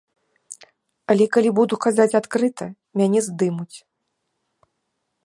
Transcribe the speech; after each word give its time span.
Але 1.13 1.27
калі 1.35 1.49
буду 1.59 1.75
казаць 1.85 2.17
адкрыта, 2.21 2.65
мяне 3.03 3.19
здымуць. 3.27 3.77